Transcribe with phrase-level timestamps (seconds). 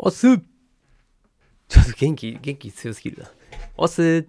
[0.00, 3.28] おすちょっと元気、元気強すぎるな。
[3.76, 4.28] おす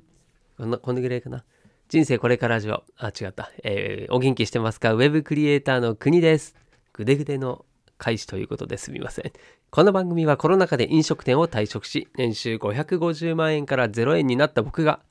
[0.58, 1.46] こんな、このぐらいかな。
[1.90, 2.84] 人生これから上。
[2.98, 3.52] あ、違った。
[3.64, 4.94] えー、お元気してますか？
[4.94, 6.56] ウェブクリエイターの国です。
[6.92, 7.66] ぐでぐでの
[8.00, 9.32] 開始ということですみません。
[9.70, 15.02] この番組はコロナ禍で飲食店を退職し、年収550万円から0円になった僕が、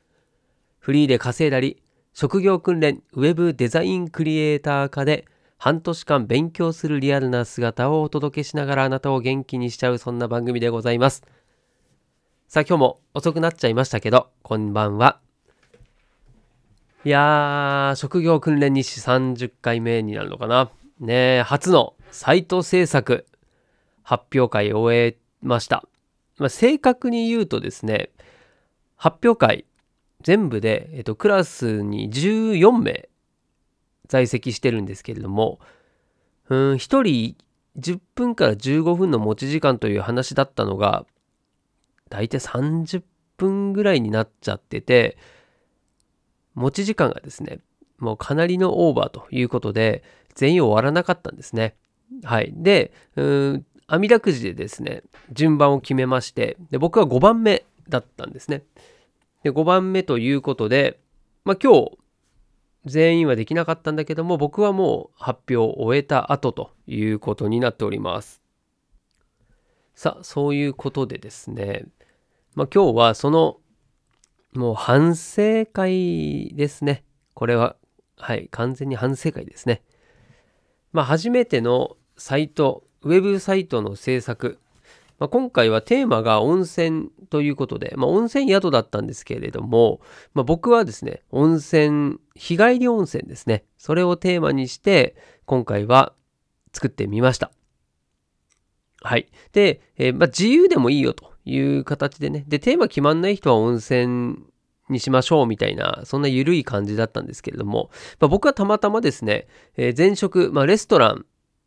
[0.81, 1.81] フリーで稼いだり、
[2.15, 5.25] 職業訓練、ウェブデザインクリエイター科で、
[5.61, 11.25] 半年間勉強するリアルな姿をお届けしながらあなたを元気にしちゃうそんな番組でございます。
[12.47, 15.19] さあ今日も遅くなっちゃいましたけど、こんばんは。
[17.05, 20.71] いやー、職業訓練日誌30回目になるのかな。
[21.01, 23.27] ね初のサイト制作
[24.05, 25.85] 発表会を終えました。
[26.37, 28.11] まあ、正確に言うとですね、
[28.95, 29.65] 発表会
[30.23, 33.09] 全部で、えっと、クラスに14名
[34.09, 35.61] 在籍してるんですけれども、
[36.49, 37.37] うん、1人
[37.79, 41.07] 10分から15分の持ち時間という話だったのが、
[42.09, 43.03] 大体30
[43.37, 45.17] 分ぐらいになっちゃってて、
[46.55, 47.61] 持ち時間がですね、
[47.99, 50.03] もうかなりのオーバーということで、
[50.35, 51.77] 全員終わらなかったんですね。
[52.25, 52.53] はい。
[52.57, 55.03] で、うん網だくじでですね、
[55.33, 58.63] 順番を決めまして、で僕は5番目だったんですね。
[59.43, 61.01] で、5番目ということで、
[61.45, 61.99] まあ今日、
[62.89, 68.43] 全員はできなかったんだけども、僕はもう発表を終えた後ということになっております。
[69.95, 71.87] さあ、そういうことでですね、
[72.55, 73.59] まあ、今日はその、
[74.53, 77.05] もう反省会ですね。
[77.35, 77.77] これは、
[78.17, 79.83] はい、完全に反省会ですね。
[80.93, 84.59] まあ、初めてのサイト、ウェブサイトの制作、
[85.19, 90.01] まあ、今回はテーマが温泉ということで、まあ、温泉宿だったんですけれども、
[90.35, 93.65] まあ、僕はですね、温泉、日帰り温泉ですね。
[93.77, 96.13] それをテーマにして、今回は
[96.73, 97.51] 作ってみました。
[99.03, 99.29] はい。
[99.53, 102.45] で、えー、まあ、自由でもいいよという形でね。
[102.47, 104.37] で、テーマ決まんない人は温泉
[104.89, 107.91] にしましょうみたいな、そんな緩い感じだったんですけれども、
[108.21, 111.27] まあ、僕はたまたまですね、えー、前職、まあ、レストラン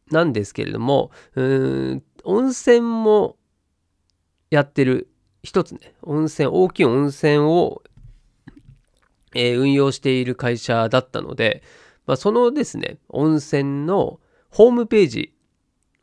[0.09, 3.37] なんですけれども、うーん温泉も
[4.51, 5.09] やってる
[5.43, 7.81] 一つね、温泉、大きい温泉を、
[9.33, 11.63] えー、運用している会社だったので、
[12.05, 14.19] まあ、そのですね、温泉の
[14.49, 15.33] ホームページ、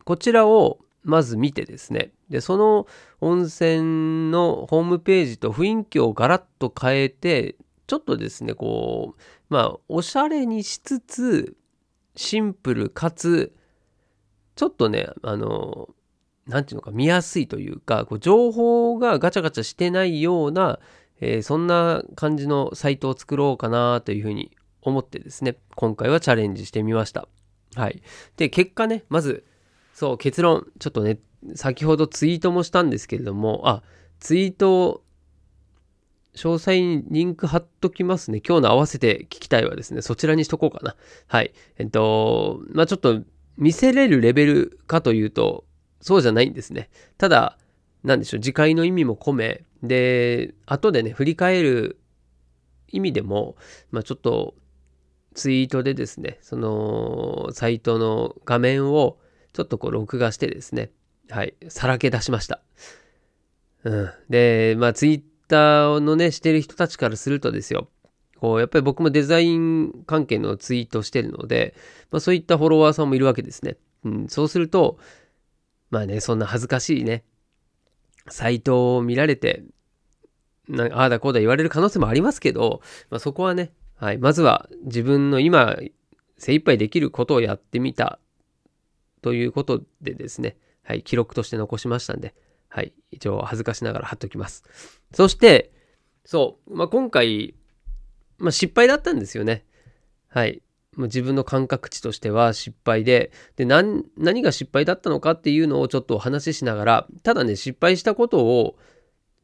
[0.04, 2.86] こちらをまず見てですね、で、その
[3.20, 9.20] 温泉のホームページと雰囲気をガラッと変えて、ちょっとですね、こう、
[9.50, 11.56] まあ、おしゃれにしつつ、
[12.16, 13.54] シンプルかつ、
[14.56, 15.88] ちょっとね、あの、
[16.48, 20.80] 何て言うのか見やすいというか、こう情報がガチャガチャしてないような、
[21.20, 27.28] えー、そんな感じのサイトを作ろうかなというふうに思ってですね、今回はチャレンジしてみました。
[27.74, 28.02] はい。
[28.36, 29.44] で、結果ね、まず、
[29.94, 31.18] そう、結論、ちょっとね、
[31.54, 33.82] 先ほどツイートもしたんですけれども、あ、
[34.18, 35.02] ツイート、
[36.34, 38.40] 詳細にリンク貼っときますね。
[38.46, 40.94] 今日の合わせて聞きたいはですね、そちらにしとこうかな。
[41.26, 41.52] はい。
[41.78, 43.22] えっと、まあちょっと
[43.56, 45.64] 見せれるレベルかというと、
[46.00, 46.90] そうじゃないんですね。
[47.16, 47.58] ただ、
[48.04, 51.98] なんでしょう、次回の意味も込め、で、後でね、振り返る
[52.88, 53.56] 意味でも、
[53.90, 54.54] まあ、ちょっと、
[55.34, 59.18] ツイートでですね、その、サイトの画面を、
[59.52, 60.90] ちょっとこう、録画してですね、
[61.30, 62.60] はい、さらけ出しました。
[63.84, 64.10] うん。
[64.28, 67.88] で、まあ、ツイッターのね、してる人たちからするとですよ、
[68.40, 71.74] こう、やっぱり僕もデザイン関係のツイートしてるので、
[72.10, 73.76] まあ、そういったフォロワーさんもいるわけですね。
[74.04, 74.98] うん、そうすると、
[75.90, 77.24] まあね、そんな恥ずかしいね、
[78.28, 79.62] サイトを見られて、
[80.92, 85.76] ああだこうだ言われる可能性もありますけど、まあ、そこはね、はい、まずは自分の今
[86.36, 88.18] 精一杯できることをやってみた
[89.22, 92.34] ということでですね、はい、記録として残しましたんで、
[92.68, 94.64] はい、一応恥ずかしながら貼っときます。
[95.12, 95.72] そして、
[96.24, 97.54] そう、まあ、今回、
[98.38, 99.64] まあ、失敗だったんですよね。
[100.28, 100.62] はい。
[101.06, 104.04] 自分の感覚値としては失敗で、で、何、
[104.42, 108.76] が失敗だったのかっていうのをちょっとお話ししながら、ただね、失敗したことを、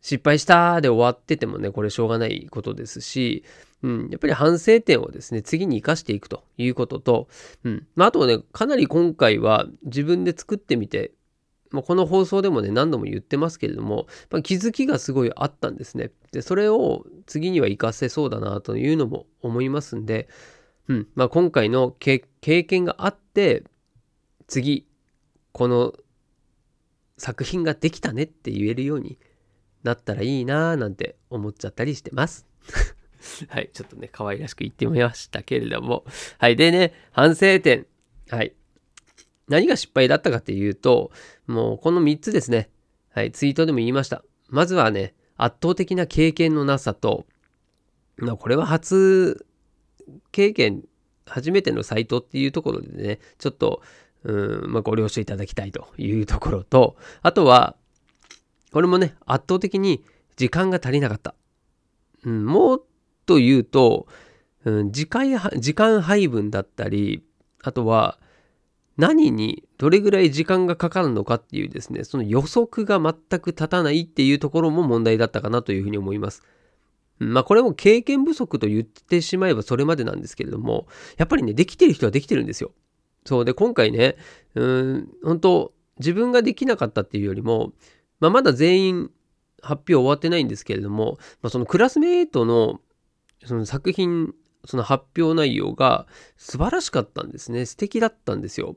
[0.01, 3.43] 失敗したで終わっててもね、これしょうがないことですし、
[3.83, 7.29] うん、やっぱり反省点をですね、次に生かしていくということと、
[7.65, 11.13] うん、まあ、あとね、かなり今回は自分で作ってみて、
[11.71, 16.11] ま、この放送でもね、何度も言ってますけれども、ま、気づきがすごいあったんですね。
[16.33, 20.29] で、それを次には活かせそうだなというのも思いますんで、
[20.89, 23.65] うんまあ、今回の経験があって
[24.47, 24.87] 次
[25.53, 25.95] この
[27.17, 29.19] 作品ができたねって言えるように
[29.83, 32.47] なったらいいなーなんて思っちゃったりしてます。
[33.49, 36.05] はい、ちょっとね、可愛らしく言ってみましたけれども。
[36.39, 37.87] はい、でね、反省点。
[38.29, 38.55] はい。
[39.49, 41.11] 何が失敗だったかっていうと、
[41.47, 42.71] もうこの3つですね。
[43.11, 44.25] はい、ツイートでも言いました。
[44.49, 47.27] まずはね、圧倒的な経験のなさと、
[48.17, 49.47] まあ、これは初
[50.33, 50.83] 経験、
[51.27, 53.83] 初めてのサイトっていうところでね、ちょっと、
[54.25, 57.77] うん、まあ、ご了承いただきたいというところと、あとは、
[58.73, 60.05] これもね、圧倒的に
[60.37, 61.35] 時間が足りなかった。
[62.25, 62.83] うん、もっ
[63.27, 64.07] と言うと、
[64.65, 65.27] うん、時間
[65.59, 67.23] 時間配分だったり、
[67.63, 68.19] あとは、
[68.97, 76.43] 何にどれぐらい時間がかかるのかっていうですね、その予測が全く立たないっていうところも問題だったかなというふうに思います。
[77.19, 82.73] まあこれも経験不足と言ってしまえばそれまでなんですけれども、やっぱりね、できてる人はできてるんですよ。
[83.25, 84.17] そうで、今回ね、
[84.55, 87.73] うん、本当自分ができなかったっていうよりも、
[88.21, 89.11] まあまだ全員
[89.63, 92.81] 発表終わってないんですけれども、まあ、そのクラスメートの
[93.45, 94.35] その作品、
[94.65, 96.07] その発表内容が
[96.37, 97.67] 素晴らしかったんですね。
[97.67, 98.77] 素敵だったんですよ。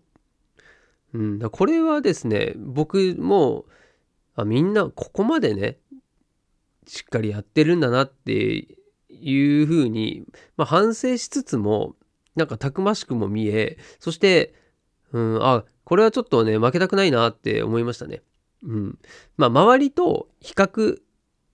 [1.14, 3.66] うん、だこれはですね、僕も
[4.36, 5.78] あみんなここまでね、
[6.88, 8.78] しっかりやってるんだなって
[9.10, 10.24] いうふうに、
[10.56, 11.96] まあ、反省しつつも、
[12.36, 14.54] なんかたくましくも見え、そして、
[15.12, 18.22] うん、あ、これはちょっとね、負けたくないなって思いましたね。
[18.64, 19.00] うん。
[19.38, 21.00] まあ、周りと比較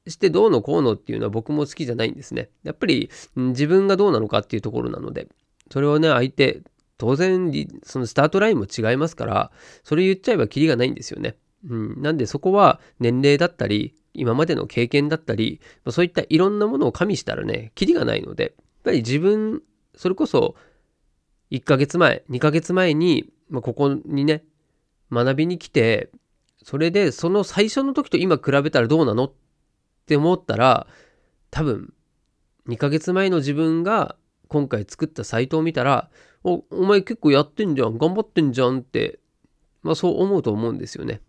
[0.07, 2.49] してどうのこうのっていうのは僕も好きじゃないんですね。
[2.63, 5.27] やっぱり、自分がどうなのかっていうところなので、
[5.71, 6.61] それをね、相手、
[6.97, 7.51] 当然、
[7.83, 9.51] そのスタートラインも違いますから、
[9.83, 11.37] それ言っちゃえばキリがないんですよね。
[11.67, 12.01] うん。
[12.01, 19.61] なんでそこは年齢だったり、今までの経験だったり、そういったいろんなものを加味したらね、キリがないので、やっぱり自分、
[19.95, 20.55] それこそ、
[21.51, 24.43] 1ヶ月前、2ヶ月前に、まあ、ここにね、
[25.11, 26.09] 学びに来て、
[26.63, 29.25] それでその最初の時と今比べたらどうなの？
[29.25, 29.33] っ
[30.05, 30.87] て思ったら、
[31.51, 31.93] 多分、
[32.67, 34.15] 2ヶ月前の自分が
[34.47, 36.09] 今回作ったサイトを見たら、
[36.43, 39.19] お、お前結構やってんじゃん、頑張ってんじゃんって、
[39.81, 41.21] まあそう思うと思うんですよね。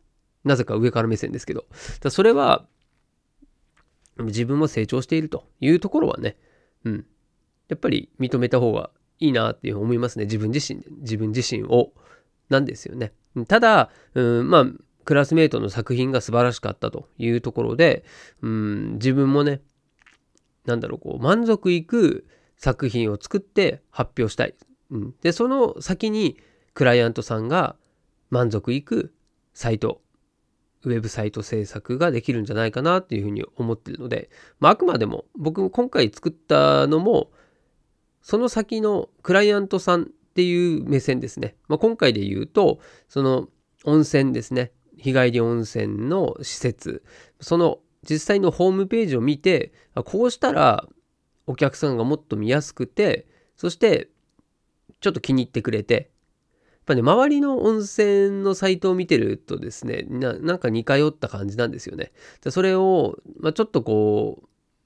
[0.44, 1.66] なぜか上から目線ですけど。
[2.00, 2.66] だそれは、
[4.19, 6.37] 自分も成長しているというところはね、
[6.84, 7.06] うん。
[7.69, 10.25] やっぱり認めた方がいいなっていう思いますね。
[10.25, 11.93] 自分自身、自分自身を、
[12.49, 13.12] なんですよね。
[13.49, 14.66] ただ、うん、まあ、
[15.05, 18.05] クラスメートの作品が素晴らしかったというところで、
[18.43, 19.61] うん、自分もね、
[20.64, 22.26] なんだろう、こう、満足いく
[22.56, 24.55] 作品を作って発表したい。
[24.90, 26.37] うん、で、その先に
[26.72, 27.76] クライアントさんが
[28.31, 29.12] 満足いく
[29.52, 30.00] サイト
[30.88, 37.31] ウェブサイト制作ができるんじゃないかなっていうふうに思ってるので、まあ、あくまでも僕も今回作ったのも
[38.22, 41.56] その先のクライアントさんっていう目線ですね。
[41.69, 43.48] まあ、今回で言うとその
[43.84, 47.04] 温泉ですね日帰り温泉の施設
[47.40, 47.78] その
[48.08, 49.72] 実際のホームページを見て
[50.04, 50.86] こうしたら
[51.46, 53.26] お客さんがもっと見やすくて
[53.56, 54.08] そして
[55.00, 56.10] ちょっと気に入ってくれて
[56.84, 62.12] っぱね、周りの温泉のサイトを見てるとですね、なんか似通った感じなんですよね。
[62.50, 64.42] それを、まあ、ちょっとこ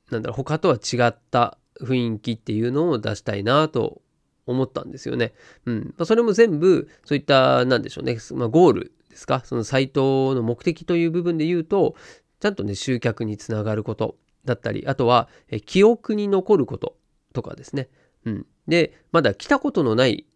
[0.09, 4.01] う、なんだろう、他とは違った雰囲気っていうのを出したいなと
[4.47, 5.35] 思ったんですよね。
[5.67, 5.95] うん。
[5.99, 11.97] まあ、それも全部、そういった、なんでしょうね、まあ、ゴールですか、そのサイトの目的という部分で言うと、
[12.39, 16.97] ちゃんとね、集客につながることだったり、あとは、え記憶に残ること
[17.33, 17.89] とかですね。
[18.25, 18.47] うん。
[18.69, 20.27] で、まだ来たことのない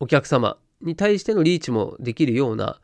[0.00, 2.80] お客様に対してのリーチもできるような、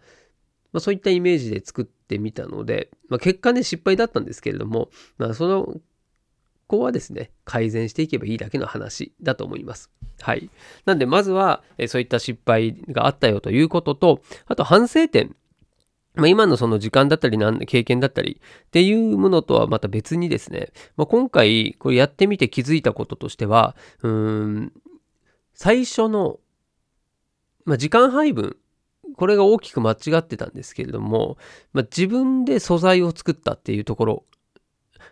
[0.72, 5.64] まあ、そういったイメージで作ってみたので、まあ、結果ね、失敗だったんですけれども、まあ、その、
[6.68, 9.90] ここはですね、改善していけばいいだけの話だと思います。
[10.20, 10.50] はい。
[10.84, 15.34] なんで、まずは、そういった失敗があったよということと、あと反省点。
[16.14, 24.72] まあ、今のその時間だったりなん経験だったりっていうものとはまた別にですね、まあ、今回これやってみて気づいたこととしては、うーん、
[25.54, 26.40] 最初の
[27.68, 28.56] まあ、時間配分、
[29.16, 31.36] これが大きく間違ってたんですけれども、
[31.74, 34.24] まあ、自分で素材を作ったっていうところ。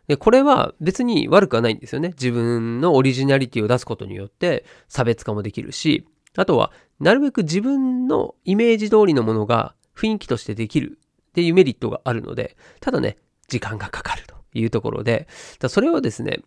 [0.09, 2.09] で、これは別に悪くはないんですよね。
[2.11, 10.99] 自分のオリジナリティを出すことによって差別化もできるし、あとは、なるべく自分のイメージ通りのものが雰囲気としてできる
[11.29, 13.17] っていうメリットがあるので、ただね、
[13.49, 15.29] 時間がかかるというところで、
[15.69, 16.41] それをですね、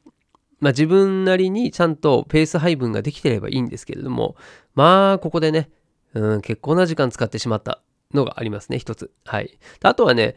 [0.60, 4.36] まあ自分なりにちゃんとペース配分ができてればいいんですけれども、
[4.75, 5.70] まあここでね、
[6.13, 7.82] うん、結構な時間使ってしまった
[8.13, 9.12] のがありますね、一つ。
[9.25, 9.60] はい。
[9.84, 10.36] あとはね、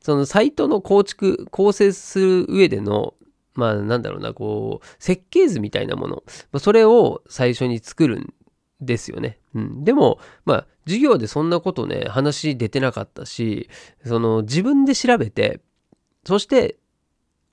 [0.00, 3.14] そのサイトの構築、構成する上での、
[3.54, 6.22] まあなんだろうな、こう、設計図みたいなもの、
[6.58, 8.34] それを最初に作るん
[8.80, 9.38] ですよね。
[9.54, 9.84] うん。
[9.84, 13.68] でも、まあ、授業でそんなことね、話出てなかったし、
[14.04, 15.60] その自分で調べて、
[16.26, 16.76] そして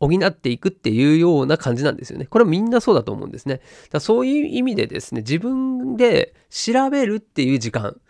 [0.01, 2.25] 補っていくっていうような感じなんですよね。
[2.25, 3.62] これはみんなそうだと思うんですね。
[3.91, 8.01] だそういう意味でですね、自分で調べるっていう時間、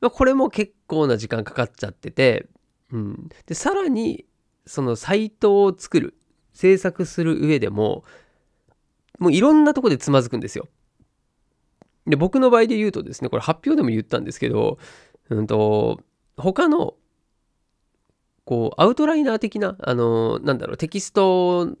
[0.00, 2.46] まあ、これも結構な時間かかっちゃってて、
[2.90, 4.24] うん、でさらに
[4.64, 6.14] そのサイトを作る
[6.52, 8.04] 制作する上でも
[9.18, 10.68] もういろんなとこでつまずくんですよ。
[12.06, 14.78] で僕の場合で言うとですねこれ発表でも言ったんですけど、
[15.28, 16.00] うんと、
[16.36, 16.94] 他の
[18.46, 21.76] こうアウトライナー的なあのなんだろうテキスト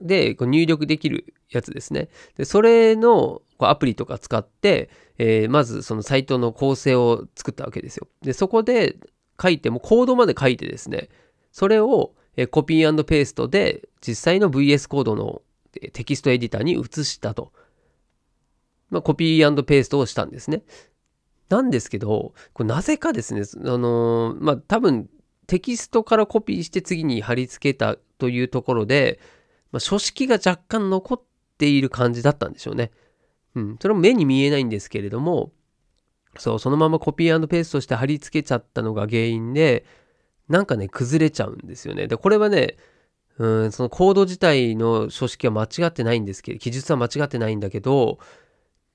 [0.00, 2.08] でこう入力できるやつですね。
[2.36, 4.88] でそれのこうアプリとか使って、
[5.18, 8.08] えー、まずそのサイトの構成を作ったわけですよ。
[8.22, 8.96] でそこで
[9.40, 11.10] 書いてもコードまで書いてですね
[11.52, 12.14] それを
[12.50, 15.42] コピーペーストで実際の VS コードの
[15.92, 17.52] テキストエディターに移したと。
[18.88, 20.62] まあ、コピーペーストをしたんですね。
[21.50, 25.10] なんですけど、これなぜかですね、あのー、まあ、多分
[25.48, 29.18] テキストからコピーして次に貼り付けたというところで、
[29.72, 31.22] まあ、書式が若干残っ
[31.56, 32.92] ている感じだったんでしょうね。
[33.54, 33.78] うん。
[33.80, 35.50] それも目に見えないんですけれども、
[36.36, 39.86] そう、そのままコピーペーストして貼り付けちゃったのが原因で、
[40.48, 42.06] なんかね、崩れちゃうんですよね。
[42.08, 42.76] で、これはね、
[43.38, 48.18] うん、そのコード自体の書式は間違ってないんですけど、記述は間違ってないんだけど、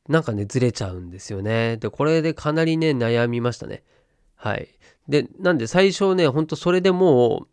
[0.07, 1.77] なんかね、ずれちゃうんですよね。
[1.77, 3.83] で、これでかなりね、悩みましたね。
[4.43, 4.67] はい。
[5.07, 7.47] で、なんで最初ね、ほんとそれでも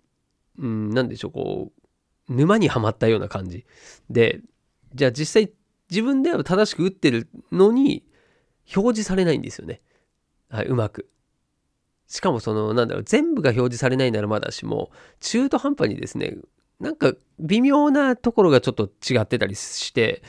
[0.59, 1.73] う、うん、なんでしょう、こ
[2.29, 3.65] う、沼にはまったような感じ。
[4.11, 4.41] で、
[4.97, 5.53] じゃあ実際
[5.89, 8.03] 自分では正しく打ってるのに、
[8.75, 9.83] 表示されないんですよね。
[10.49, 11.09] はい、うまく。
[12.09, 16.39] しかもその、なんだろう、全部が表示されないならまだしも、中途半端にですね、
[16.81, 20.25] なんか微妙なところがちょっと違ってたりして、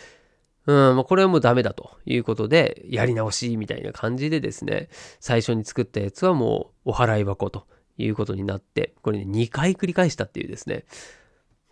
[0.68, 4.90] うん、これはもうダメだということで、やり直しみたいな感じでですね、
[5.20, 7.66] 最初に作ったやつはもうお払い箱と
[7.98, 10.86] いうことになって、これね、2回繰り返したっていうですね、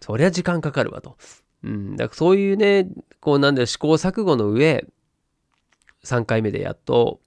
[0.01, 1.17] そりゃ時間かかるわと。
[1.63, 2.87] うん、だからそういうね、
[3.19, 4.85] こうなんだろ、試行錯誤の上、
[6.03, 7.19] 3回目でやっと、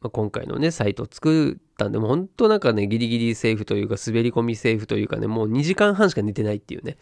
[0.00, 6.98] まあ、今回のね、サイト作ったんで、もう本当なんかね、ギリギリセーフというか、滑り込みセーフというかね、もう2時間半しか寝てないっていうね。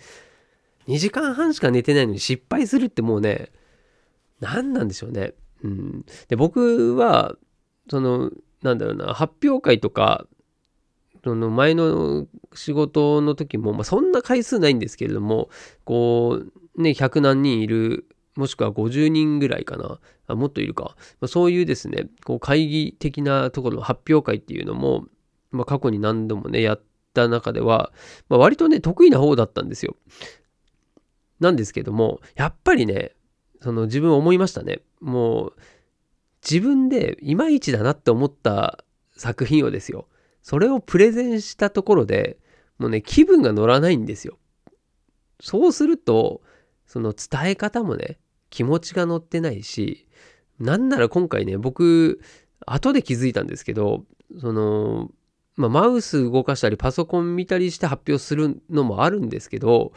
[0.86, 3.50] 2時間半しか寝てないのに失敗するってもうね、
[4.40, 5.34] 何なんでしょうね。
[5.62, 6.04] うん。
[6.28, 7.36] で、僕は、
[7.90, 8.30] その、
[8.62, 10.26] なんだろうな、発表会とか、
[11.22, 15.50] その前の仕事の時も、まあ、そんな回数ないんですけれども、
[15.84, 16.40] こ
[16.76, 18.06] う、ね、100何人いる、
[18.36, 20.00] もしくは50人ぐらいかな。
[20.26, 20.96] あもっといるか。
[21.20, 25.06] まあ、そういうですね、こう会議的なところの発表会っていうのも、
[25.50, 26.82] まあ、過去に何度もね、やっ
[27.12, 27.92] た中では、
[28.28, 29.96] まあ、割とね、得意な方だったんですよ。
[31.40, 33.12] なんですけども、やっぱりね、
[33.60, 34.80] その自分思いましたね。
[35.00, 35.52] もう
[36.48, 38.84] 自分でいまいちだなって思った
[39.16, 40.06] 作品をですよ。
[40.42, 42.38] それをプレゼンしたところで
[42.78, 44.38] もうね気分が乗らないんですよ。
[45.40, 46.42] そうすると
[46.86, 50.06] その伝え方もね気持ちが乗ってないし
[50.58, 52.20] なんなら今回ね僕
[52.66, 54.04] 後で気づいたんですけど
[54.40, 55.10] その
[55.56, 59.92] まあ、マウス動かしたりパソコン見たりして発表するのもあるんですけど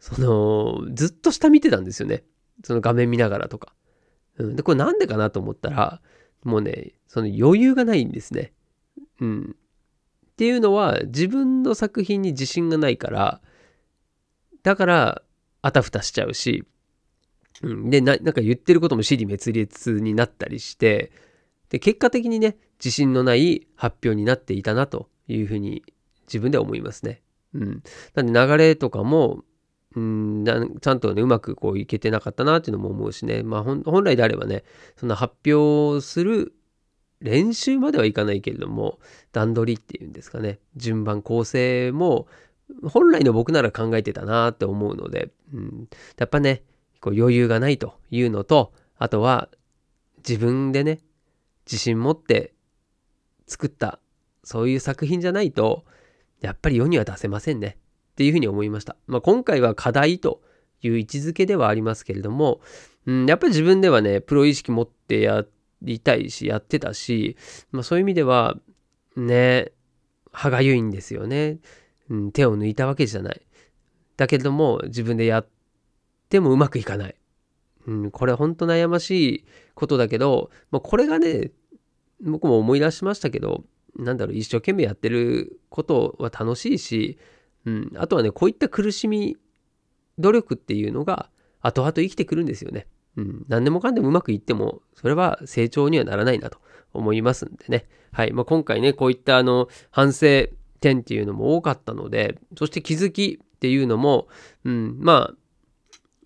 [0.00, 2.24] そのずっと下見てたんですよね。
[2.64, 3.72] その画面見ながらとか。
[4.38, 6.00] うん、で、これなんでかなと思ったら、
[6.44, 8.52] もうね、その余裕がないんですね。
[9.20, 9.56] うん。
[9.56, 13.40] っていうのは、自分の作品に自信がないから、
[14.62, 15.22] だから、
[15.62, 16.64] あたふたしちゃうし、
[17.62, 21.10] うん、でな、なんか言ってることも尻滅裂になったりして、
[21.70, 25.82] で、結果的にね、自信のない発表になっていたなというふうに
[26.26, 27.22] 自分では思いますね。
[27.54, 27.82] うん。
[28.14, 29.44] なんで流れとかも、
[29.96, 30.44] うん
[30.80, 33.42] ちゃんとねうまくこういけてなかったなっていうのも思うしね。
[33.42, 34.62] まあ本来であればね
[34.96, 36.54] その発表する
[37.20, 38.98] 練習まではいかないけれども
[39.32, 40.60] 段取りっていうんですかね。
[40.76, 42.28] 順番構成も
[42.82, 45.88] 本来の僕なら考えてたなって思うので、うん、
[46.18, 46.62] やっぱね
[47.00, 49.48] こう余裕がないというのとあとは
[50.18, 51.00] 自分でね
[51.64, 52.52] 自信持って
[53.46, 53.98] 作った
[54.44, 55.84] そういう作品じゃないと
[56.40, 57.78] やっぱり世には出せませんね。
[58.16, 58.96] っていうふうに思いました。
[59.06, 60.40] まあ、今回は課題と
[60.80, 62.62] いう位置づけではありますけれども、
[63.04, 65.44] うん、やっぱり自分ではね、プロ意識持ってや
[65.82, 67.36] りたいし、やってたし、
[67.72, 68.56] まあ、そういう意味では、
[69.16, 69.72] ね、
[70.32, 71.58] 歯がゆいんですよね、
[72.08, 72.32] うん。
[72.32, 73.42] 手を抜いたわけじゃない。
[74.16, 75.48] だけれども、自分でやっ
[76.30, 77.16] てもうまくいかない。
[77.86, 79.44] うん、これほんと悩ましい
[79.74, 81.52] ことだけど、まあ、これがね、
[82.22, 87.18] 僕も思い出しましたけど、なんだろう、一生懸命やってることは楽しいし、
[87.66, 89.36] うん、あとはね、こういった苦しみ、
[90.18, 91.28] 努力っていうのが
[91.60, 92.86] 後々生きてくるんですよね。
[93.16, 96.58] うん、何でもかんでもうまくいっても、それは成長にはならないなと
[96.94, 97.86] 思いますんでね。
[98.12, 98.32] はい。
[98.32, 100.48] まあ、今回ね、こういったあの、反省
[100.80, 104.28] 点っていうのも多かったので、そして気づきっていうのも、
[104.64, 105.34] うん、まあ、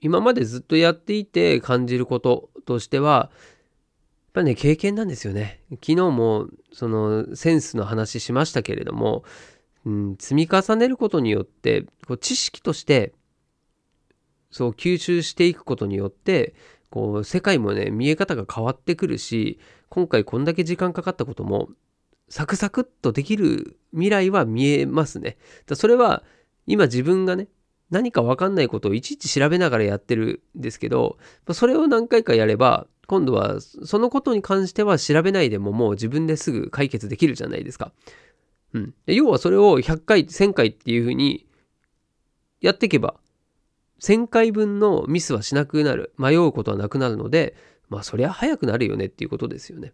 [0.00, 5.62] 今までずっとやっていて感じることとしては、やっぱね、経験なんですよね。
[5.70, 9.24] 昨日も、その、センスの話しましたけれども、
[9.86, 13.12] うん、積み重ねることによってこう知識として
[14.50, 16.54] そう吸収していくことによって
[16.90, 19.58] こう世界もね見え方が変わってくるし
[19.88, 21.68] 今回こんだけ時間かかったことも
[22.28, 25.36] サクサクっとできる未来は見えますね。
[25.66, 26.22] だそれは
[26.66, 27.48] 今自分がね
[27.90, 31.18] 何か分かんないことをいちいち調べながらやってるんですけど
[31.52, 37.90] それを何回かやれば今度はそのことに関しては調べないでももう自分ですぐ解決できるじゃないですか。
[38.74, 38.94] うん。
[39.06, 41.46] 要はそれを100回、1000回っていうふうに
[42.60, 43.14] やっていけば
[44.00, 46.12] 1000回分のミスはしなくなる。
[46.18, 47.54] 迷うことはなくなるので、
[47.88, 49.92] まあそりゃ早くなるよねっていうことですよね。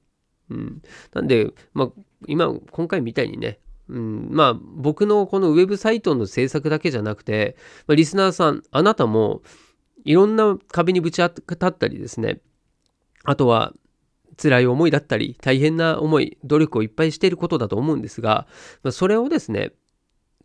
[0.51, 0.83] うん。
[1.13, 1.91] なんで、まあ
[2.27, 7.57] 今、今回みたいにね、うん、まあ僕のこのウェブサイトの制作だけじゃなくて、
[7.87, 9.43] まあ、リスナーさん、あなたも
[10.05, 12.41] いろんな壁にぶち当たったりですね、
[13.25, 13.75] あとは
[14.41, 18.47] 辛い思いだったり、大変な思い、努力をいっぱいしていることだと思うんですが、
[18.83, 19.73] まあ、それをですね、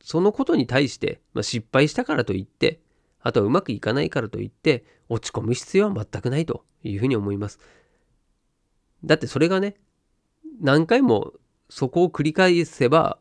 [0.04, 2.80] そのことに対して、まあ、失敗したからといって、
[3.20, 7.60] あとはうまくいかないからといって、落ち込む必要は全くないというふうに思います。
[9.04, 9.76] だってそれがね、
[10.60, 11.34] 何回も
[11.70, 13.20] そこを繰り返せば、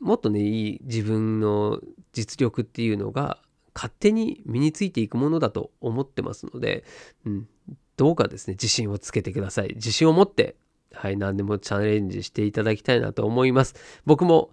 [0.00, 1.80] もっとね、いい自分の
[2.12, 3.38] 実力っていうのが
[3.74, 6.84] 勝手に身についていくものだと思ってますので、
[7.24, 7.48] うん、
[7.96, 9.74] どうかですね、自信をつけてください。
[9.74, 10.56] 自信を持って、
[10.92, 13.74] はい、何でもチャレンジしていただきたいなと思います。
[14.04, 14.50] 僕も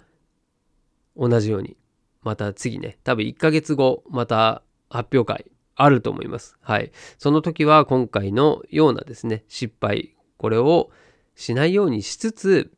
[1.16, 1.78] 同じように、
[2.22, 6.58] また次ね、多分1ヶ月後、また発表会あると思います。
[6.62, 6.92] はい。
[7.18, 10.92] その時は今回のようなですね、失敗、これを
[11.36, 12.72] しないようにしつつ、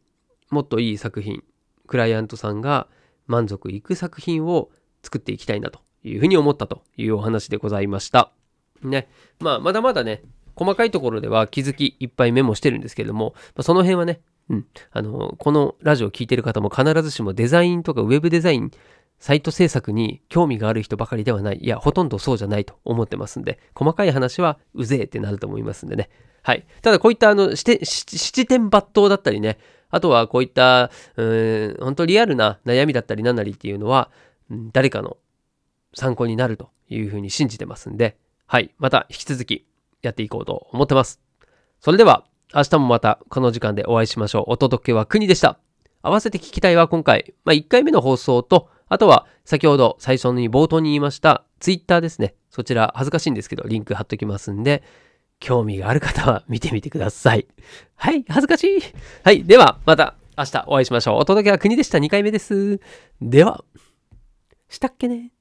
[0.50, 1.44] もっといい作品、
[1.88, 2.88] クライアントさんが
[3.28, 4.70] 満足いく作品を
[5.02, 8.32] 作っていきたいなというふうに思ったというお話でございました。
[8.88, 9.08] ね。
[9.40, 10.22] まあ、まだまだね、
[10.56, 18.72] 細かいところでは気づきいっぱいメモしてるんですけれども、まあ、その辺はね、うん、あの、このラジオを聴いてる方も必ずしもデザインとかウェブデザイン、
[19.20, 21.60] サイト制作に興味がある人ばかりではない。
[21.62, 26.10] いや、ほとんどそうじゃないと思ってますんで、細かい話はうぜえってなると思いますんでね。
[26.42, 26.66] はい。
[26.82, 34.12] ただこういったあの、七点抜刀だったりね、あとはこういった、うん、本当リアルな悩みだったり何なりっていうのは、
[34.74, 35.18] 誰かの
[35.94, 38.74] 参考になるというふうに信じてますんで、はい。
[38.78, 39.66] また引き続き
[40.02, 41.20] やっていこうと思ってます。
[41.80, 44.44] それでは、明日もまたこの時間でお会いしましょう。
[44.48, 45.60] お届けは国でした。
[46.04, 52.36] 合わせて聞きたいは今回、まあ、1回目の放送と、あとは先ほど最初に冒頭に言いました Twitter ですね。
[52.50, 54.84] そちら恥ずかしいんですけど、リンク貼っときますんで、
[55.40, 57.48] 興味がある方は見てみてください。
[57.96, 58.80] はい、恥ずかしい。
[59.24, 61.18] はい、では、また明日お会いしましょう。
[61.18, 61.98] お届けは国でした。
[61.98, 62.80] 2回目です。
[63.22, 63.64] では、
[64.70, 65.33] したっけね